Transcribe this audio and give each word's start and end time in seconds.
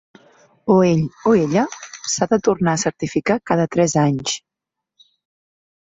O 0.75 0.77
ell 0.87 1.03
o 1.31 1.33
ella 1.41 1.65
s'ha 2.15 2.29
de 2.33 2.41
tornar 2.49 2.75
a 2.75 2.83
certificar 2.87 3.39
cada 3.53 3.71
tres 3.79 3.97
anys. 4.09 4.43